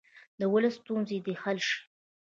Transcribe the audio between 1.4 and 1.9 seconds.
حل شي.